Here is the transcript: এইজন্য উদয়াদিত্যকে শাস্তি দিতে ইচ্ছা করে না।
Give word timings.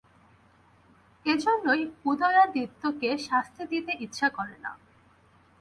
এইজন্য 1.25 1.65
উদয়াদিত্যকে 2.05 3.09
শাস্তি 3.27 3.63
দিতে 3.71 3.91
ইচ্ছা 3.99 4.27
করে 4.29 4.55
না। 4.63 4.71